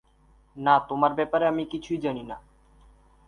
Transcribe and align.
না, 0.57 0.73
তোমার 0.89 1.11
ব্যাপারে 1.13 1.45
আমি 1.47 1.63
কিছুই 1.65 1.97
জানি 1.97 2.23
না। 2.23 2.37